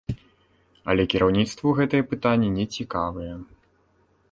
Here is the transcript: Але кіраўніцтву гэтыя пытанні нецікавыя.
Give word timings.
Але 0.93 1.03
кіраўніцтву 1.15 1.75
гэтыя 1.81 2.07
пытанні 2.15 2.49
нецікавыя. 2.57 3.33